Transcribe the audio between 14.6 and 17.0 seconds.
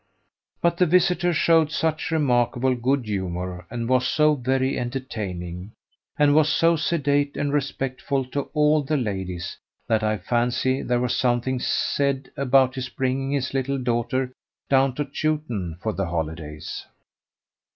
down to Chewton for the holidays.